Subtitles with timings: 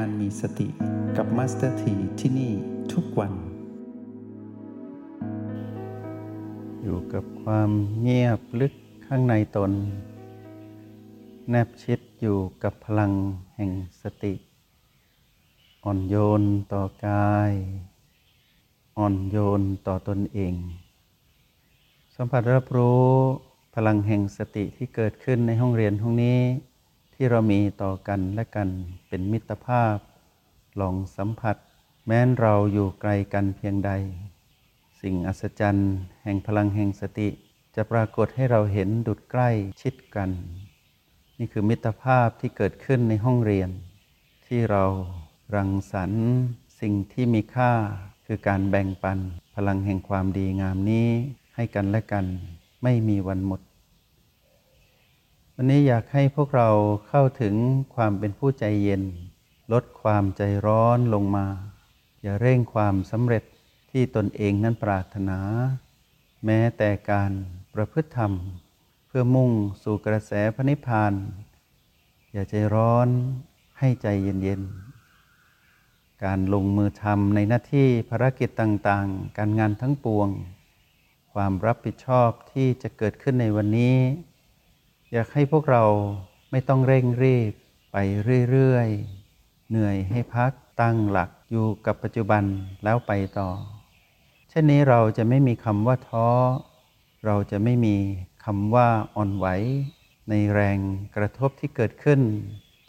[0.00, 0.68] การมีสติ
[1.16, 2.52] กับมาสเตอร์ทีที่นี่
[2.92, 3.32] ทุกวัน
[6.82, 8.74] อยู่กับความเงียบลึก
[9.06, 9.72] ข้างในตน
[11.50, 13.12] แนบชิดอยู่กับพลัง
[13.56, 13.70] แห่ง
[14.02, 14.34] สติ
[15.84, 17.52] อ่อนโยนต่อกาย
[18.98, 20.54] อ่อนโยนต่อตนเอง
[22.14, 23.08] สัมผัสรับรู้
[23.74, 26.40] พลังแห่งสติที่เกิดขึ้นในห้องเรียนห้องนี้
[27.14, 28.68] ที่เรามีต่อกันและกัน
[29.08, 29.96] เป็นมิตรภาพ
[30.80, 31.56] ลองสัมผัส
[32.06, 33.90] แม้นเราอยู่ไกลกันเพียงใด
[35.00, 37.28] สิ่งอัศจรรย์ แห่งพลังแห่งสติ
[37.76, 39.50] จะปรากฏให้เราเห็นดุดใกล้
[39.82, 40.30] ชิดกัน
[41.38, 43.70] นี่คือมิตรภาพที่เกิดขึ้นในห้องเรียน
[44.46, 44.84] ที่เรา
[45.54, 46.26] รังสรรค์
[46.80, 47.72] สิ่งที่มีค่า
[48.26, 49.18] คือการแบ่งปัน
[49.54, 51.08] พลังแห่งความดีงามนี้
[51.56, 52.26] ให้กันและกัน
[52.82, 53.60] ไม่มีวันหมด
[55.56, 56.70] วันนี้อยากให้พวกเรา
[57.08, 57.54] เข้าถึง
[57.94, 59.02] ความเป็นผู้ใจเย็น
[59.72, 61.46] ลดความใจร้อนลงมา
[62.22, 63.44] อย่าเร่งความสำเร็จ
[63.90, 65.38] ที่ตนเองนั้นปรารถนา
[66.44, 67.32] แม้แต่การ
[67.74, 68.32] ประพฤติธรรม
[69.06, 69.50] เพื่อมุ่ง
[69.82, 71.12] สู่กระแสพระนิพพาน
[72.32, 73.08] อย่าใจร้อน
[73.78, 80.28] ให้ใจเย็นๆ การลงมือทำในหน้าที่ภารกิจต่างๆ การงานทั้งปวง
[81.32, 83.96] ความรับผิดชอบที่จะเกิดขึ้นในวันนี้
[85.16, 85.84] อยากให้พวกเรา
[86.50, 87.52] ไม่ต้องเร่งรีบ
[87.92, 87.96] ไป
[88.50, 92.44] เรื่อยๆ เหนื่อยให้พักตั้งหลักอยู่กับปัจจุบัน
[92.84, 93.50] แล้วไปต่อ
[94.50, 96.28] เช่นนี้เราจะไม่มีคำว่าท้อ
[97.26, 97.96] เราจะไม่มี
[98.44, 99.46] คำว่าอ่อนไหว
[100.30, 100.78] ในแรง
[101.16, 102.20] กระทบที่เกิดขึ้น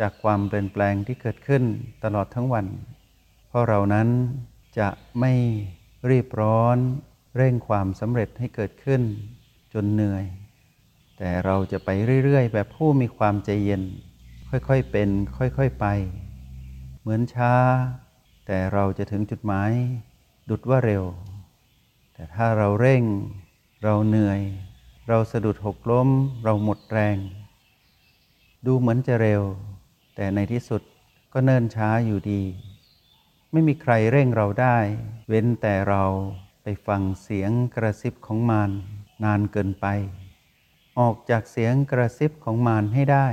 [0.00, 1.62] จากความเปลี่ยนแปลงที่เกิดขึ้น
[2.04, 2.66] ตลอดทั้งวัน
[3.48, 4.08] เพราะเรานั้น
[4.78, 4.88] จะ
[5.20, 5.32] ไม่
[6.10, 6.76] รีบร้อน
[7.36, 9.02] เร่งความสำเร็จให้เกิดขึ้น
[9.74, 10.26] จนเหนื่อย
[11.24, 11.90] แต่เราจะไป
[12.24, 13.82] เรื่อยๆ แบบผู้มีความใจเย็น
[14.50, 15.86] ค่อยๆเป็น ค่อยๆไป
[17.00, 17.54] เหมือนช้า
[18.46, 19.72] แต่เราจะถึงจุดหมาย
[20.48, 21.04] ดุดว่าเร็ว
[22.14, 23.04] แต่ถ้าเราเร่ง
[23.82, 24.40] เราเหนื่อย
[25.08, 26.08] เราสะดุดหกล้ม
[26.44, 27.18] เราหมดแรง
[28.66, 29.42] ดูเหมือนจะเร็ว
[30.16, 30.82] แต่ในที่สุด
[31.32, 32.42] ก็เนิ่นช้าอยู่ดี
[33.52, 34.78] ไม่มีใครเร่งเราได้
[35.28, 36.04] เว้นแต่เรา
[36.62, 38.70] ไปฟังเสียงกระซิบของมาร
[39.24, 39.88] นานเกินไป
[41.00, 43.28] ออกจากเสียงกระซิบของมารให้ได้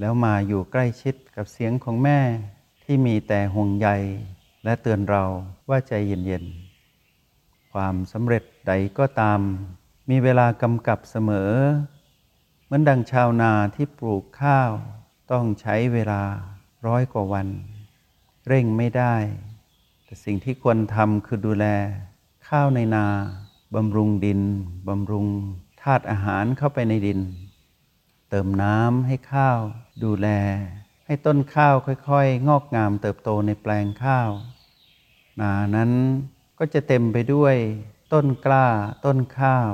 [0.00, 2.20] แล้วมาอยู่ใกล้ชิดกับเสียงของแม่
[2.84, 3.88] ที่มีแต่ห่วงใย
[4.64, 5.24] และเตือนเรา
[5.68, 9.40] ว่าใจเย็นๆ ความสำเร็จใดก็ตาม
[10.10, 11.52] มีเวลากำกับเสมอ
[12.64, 14.70] เหมือนดังชาวนาที่ปลูกข้าว
[15.30, 16.22] ต้องใช้เวลา
[16.86, 17.48] ร้อยกว่าวัน
[18.46, 19.14] เร่งไม่ได้
[20.04, 21.66] แต่สิ่งที่ควรทำคือดูแล
[22.48, 23.06] ข้าวในนา
[23.74, 24.40] บำรุงดิน
[24.88, 25.26] บำรุง
[25.82, 27.20] ธาตุอาหารเข้าไปในดิน
[28.30, 29.58] เติมน้ำให้ข้าว
[30.04, 30.28] ดูแล
[31.06, 34.30] ให้ต้นข้าวค่อย ๆ งอกงามเติบโตในแปลงข้าว
[35.40, 35.90] นานั้น
[36.58, 37.56] ก็จะเต็มไปด้วย
[38.12, 38.66] ต้นกล้า
[39.04, 39.70] ต้นข้าว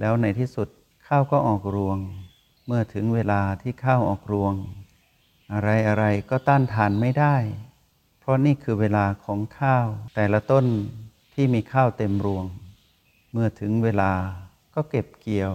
[0.00, 0.68] แล้วในที่สุด
[1.06, 1.98] ข้าวก็ออกรวง
[2.66, 4.54] เมื่อถึงเวลาที่ข้าวออกรวง
[5.52, 7.36] อะไรอะไรก็ต้านทานไม่ได้
[8.20, 10.66] เพราะนี่คือเวลาของข้าว แต่ละต้น
[11.34, 12.44] ที่มีข้าวเต็มรวง
[13.32, 14.12] เมื่อถึงเวลา
[14.78, 15.54] ก็เก็บเกี่ยว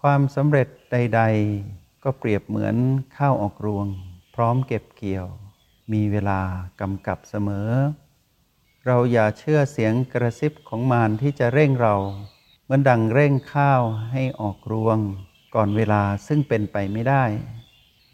[0.00, 1.22] ความสำเร็จใด
[1.62, 2.76] ๆ ก็เปรียบเหมือน
[3.16, 3.86] ข้าวออกรวง
[4.34, 5.26] พร้อมเก็บเกี่ยว
[5.92, 6.40] มีเวลา
[6.80, 7.70] กำกับเสมอ
[8.86, 11.96] เราอย่าเชื่อเสียงกระซิบของมารที่จะเร่งเรา
[12.64, 13.82] เหมือนดังเร่งข้าว
[14.12, 14.98] ให้ออกรวง
[15.54, 17.24] ก่อนเวลาซึ่งเป็นไปไม่ได้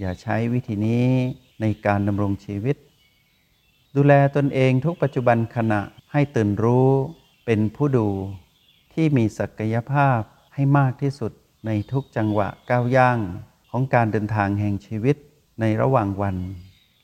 [0.01, 1.07] อย่าใช้วิธีนี้
[1.61, 2.77] ในการดำรงชีวิต
[3.97, 5.81] ดูแลตนเองทุกปัจจุบันขณะ
[6.13, 6.89] ให้ตื่นรู้
[7.45, 8.09] เป็นผู้ดู
[8.97, 10.21] ที่มีศักยภาพ
[10.55, 11.33] ให้มากที่สุด
[11.67, 13.19] ในทุกจังหวะก้าวย่าง
[13.71, 15.17] ของการเดินทางแห่งชีวิต
[15.61, 16.37] ในระหว่างวัน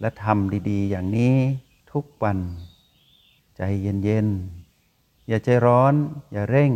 [0.00, 1.34] และทำดีๆ อย่างนี้
[1.92, 2.38] ทุกวัน
[3.56, 5.94] ใจเย็นๆ อย่าใจร้อน
[6.32, 6.72] อย่าเร่ง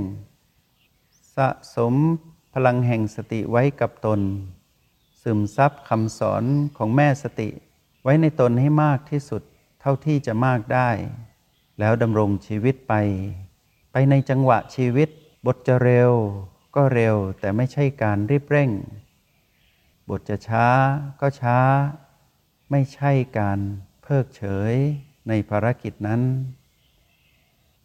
[1.37, 1.95] สะสม
[2.55, 4.21] พลังแห่งสติไว้กับตน
[5.23, 6.45] ซึมซับคำสอน
[6.77, 7.49] ของแม่สติ
[8.03, 9.43] ไว้ในตนให้มากที่สุด
[9.81, 10.91] เท่าที่จะมากได้
[11.79, 12.95] แล้วดำรงชีวิตไป
[13.99, 15.09] ไปในจังหวะชีวิต
[15.47, 16.13] บทจะเร็ว
[16.77, 18.71] ก็เร็วแต่ไม่ใช่การรีบเร่ง
[20.11, 20.67] บทจะช้า
[21.21, 21.59] ก็ช้า
[22.71, 23.59] ไม่ใช่การ
[24.03, 24.75] เพิกเฉย
[25.29, 26.23] ในภารกิจนั้น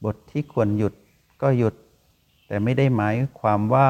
[0.06, 0.94] บทที่ควรหยุด
[1.42, 1.76] ก็หยุด
[2.48, 3.90] แต่ไม่ได้หมายความว่า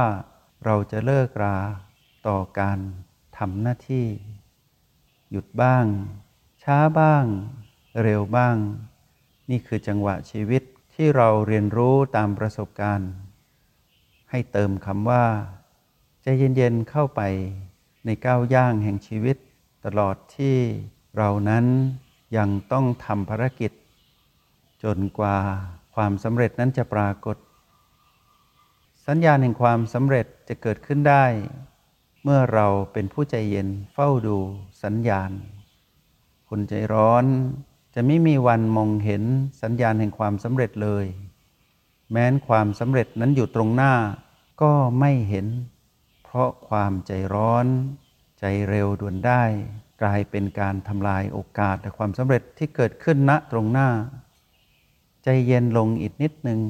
[0.65, 1.57] เราจะเลิกรา
[2.27, 2.79] ต่อการ
[3.37, 4.07] ทำหน้าที่
[5.31, 5.85] หยุดบ้าง
[6.63, 7.25] ช้าบ้าง
[8.03, 8.55] เร็วบ้าง
[9.49, 10.63] นี่คือจังหวะชีวิต
[11.03, 13.11] ที่เราเรียนรู้ตามประสบการณ์
[14.31, 15.25] ให้เติมคำว่า
[16.21, 17.21] ใจเย็นๆเข้าไป
[18.05, 19.37] ในก้าวย่างแห่งชีวิต
[19.85, 20.57] ตลอดที่
[21.17, 21.65] เรานั้น
[22.37, 23.71] ยังต้องทำภารกิจ
[24.83, 25.37] จนกว่า
[25.95, 27.37] ความสำเร็จนั้นจะปรากฏ
[29.07, 31.25] สัญญาณแห่งความสำเร็จจะเกิดขึ้นได้
[32.23, 34.37] เมื่อเราเป็นผู้ใจเย็นเฝ้าดู
[34.83, 35.31] สัญญาณ
[36.49, 37.25] คนใจร้อน
[37.95, 39.23] จะไม่มีวันมองเห็น
[39.61, 41.05] สัญญาณแห่งความสำเร็จเลย
[42.11, 43.93] แม้นความสำเร็จนั้นอยู่ตรงหน้า
[44.61, 45.47] ก็ไม่เห็น
[46.23, 47.65] เพราะความใจร้อน
[48.39, 49.43] ใจเร็วด่วนได้
[50.01, 53.89] กลายเป็นการทำลายโอกาสและความสำเร็จที่เกิดขึ้นณตรงหน้า
[55.23, 56.61] ใจเย็นลงอีกนิดหนึ่ง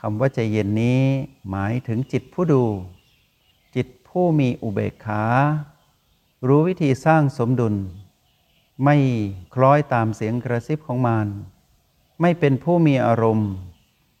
[0.00, 1.02] คำว่าใจเย็นนี้
[1.50, 2.64] หมายถึงจิตผู้ดู
[3.76, 5.24] จิตผู้มีอุเบกขา
[6.46, 7.74] รู้วิธีสร้างสมดุล
[8.84, 8.96] ไม่
[9.54, 11.28] คล้อยตามเสียงกระซิบของมาร
[12.20, 13.50] ไม่เป็นผู้มีอารมณ์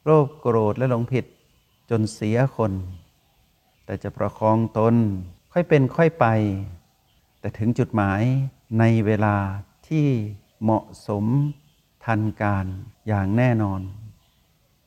[0.04, 1.24] โลภโกรธและหลงผิด
[1.90, 2.72] จนเสียคน
[3.84, 4.94] แต่จะประคองตน
[5.52, 6.26] ค่อยเป็นค่อยไป
[7.40, 8.22] แต่ถึงจุดหมาย
[8.78, 9.36] ในเวลา
[9.88, 10.06] ที่
[10.62, 11.24] เหมาะสม
[12.04, 12.66] ทันการ
[13.08, 13.80] อย่างแน่นอน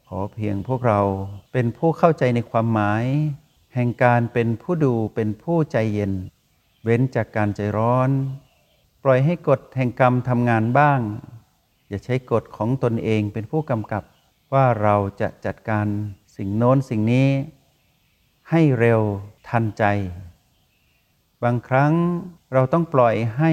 [0.08, 1.02] ขอเพียงพวกเรา
[1.54, 3.06] เป็นผู้เข้าใจในความหมาย
[3.74, 6.14] แห่งการเป็นผู้ดูเป็นผู้ใจเย็น
[6.84, 8.10] เว้นจากการใจร้อน
[9.04, 11.00] ปล่อยให้กฎแห่งกรรมทำงานบ้าง
[11.90, 14.04] อย่าใช้กฎของตนเองเป็นผู้กำกับ
[14.54, 15.88] ว่าเราจะจัดการ
[16.36, 17.30] สิ่งโน้นสิ่งนี้
[18.50, 19.02] ให้เร็ว
[19.48, 19.84] ทันใจ
[21.44, 21.94] บางครั้ง
[22.54, 23.52] เราต้องปล่อยให้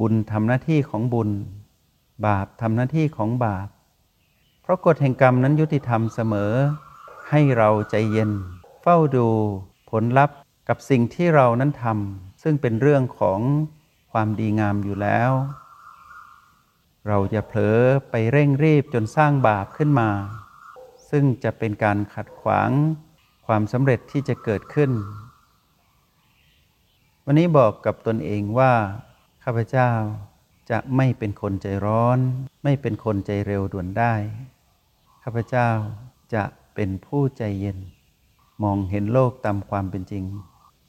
[0.00, 1.30] บุญทำหน้าที่ของบุญ
[2.26, 3.68] บาปทำหน้าที่ของบาป
[4.62, 6.52] เพราะกฎแห่งกรรมนั้นยุติธรรมเสมอ
[7.30, 8.30] ให้เราใจเย็น
[8.82, 9.28] เฝ้าดู
[9.90, 10.36] ผลลัพธ์
[10.68, 13.40] กับสิ่งที่เรานั้นทำซึ่งเป็นเรื่องของ
[14.12, 15.32] ความดีงามอยู่แล้ว
[17.08, 17.78] เราจะเผลอ
[18.10, 20.10] ไปเร่งรีบจนสร้างบาปขึ้นมา
[21.10, 22.70] ซึ่งจะเป็นการขัดขวาง
[23.46, 24.90] ความสำเร็จที่จะเกิดขึ้น
[27.24, 28.72] วันนี้บอกกับตนเองว่า
[29.44, 29.90] ข้าพเจ้า
[30.70, 32.18] จะไม่เป็นคนใจร้อน
[32.64, 34.14] ไม่เป็นคนใจเร็วด่วนได้
[35.22, 35.70] ข้าพเจ้า
[36.34, 37.78] จะเป็นผู้ใจเย็น
[38.62, 40.24] มองเห็นโลกตามความเป็นจริง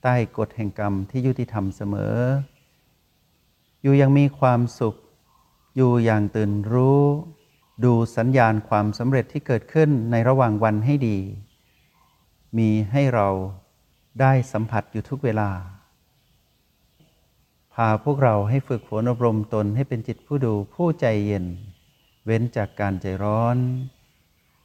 [0.03, 2.15] ใต้กฎแห่งกรรมที่ยุติธรรมเสมอ
[3.81, 4.95] อยู่ยังมีความสุข
[5.75, 7.03] อยู่อย่างตื่นรู้
[7.83, 11.17] ดูสัญญาณความสำเร็จที่เกิดขึ้นในระหว่างวันให้ดี
[12.57, 13.27] มีให้เรา
[14.21, 15.49] ได้สัมผัสอยู่ทุกเวลา
[17.73, 21.45] พาพวกเราให้ฝึกฝนอบรมตนให้เป็นจิตผู้ดูผู้ใจเย็น
[22.25, 23.57] เว้นจากการใจร้อน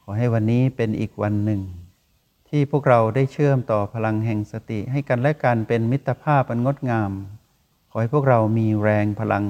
[0.02, 1.60] ขอให้วันนี้เป็นอีกวันหนึ่ง
[2.48, 7.12] ที่พวกเราได้เชื่อมต่อพลังแห่งสติให้กันและกันเป็นมิตรภาพอันงดงาม
[7.96, 9.46] อให้พวกเรามีแรงพลัง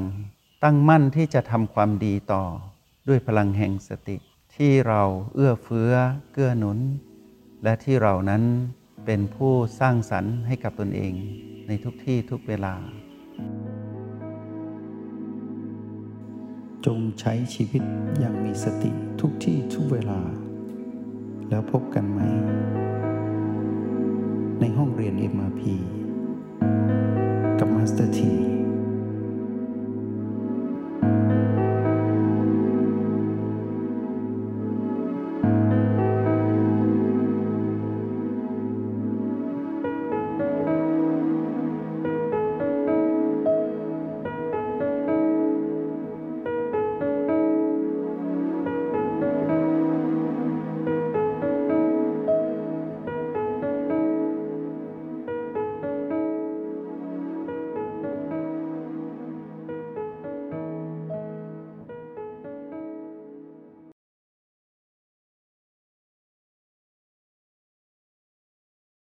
[0.65, 2.45] ตั้งมั่นที่จะทำความดีต่อ
[3.09, 4.17] ด้วยพลังแห่งสติ
[4.57, 5.03] ที่เรา
[5.35, 5.93] เอื้อเฟื้อ
[6.33, 6.79] เกื้อหนุน
[7.63, 8.43] และที่เรานั้น
[9.07, 11.13] เป็นผู้สร้างสรรค์ให้กับตนเอง
[11.67, 12.75] ในทุกที่ทุกเวลา
[16.87, 17.83] จงใช้ชีวิต
[18.19, 18.91] อย่างมีสติ
[19.21, 20.21] ทุกที่ทุกเวลา
[21.49, 22.21] แล้วพบกันไหม
[24.61, 25.63] ในห้องเรียน MRP
[27.61, 28.66] กับมาสเตอร์ที